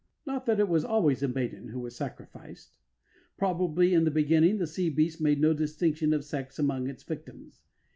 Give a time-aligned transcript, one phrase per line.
[0.25, 2.75] Not that it was always a maiden who was sacrificed.
[3.37, 7.61] Probably in the beginning the sea beast made no distinction of sex among its victims.